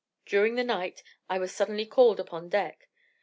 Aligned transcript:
During 0.25 0.55
the 0.55 0.63
night 0.63 1.03
I 1.29 1.37
was 1.37 1.53
suddenly 1.53 1.85
called 1.85 2.19
upon 2.19 2.49
deck. 2.49 2.87